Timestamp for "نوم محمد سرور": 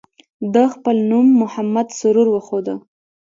1.11-2.27